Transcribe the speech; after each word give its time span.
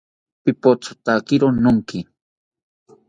Pipothotakiri 0.43 1.47
nonki 1.63 1.99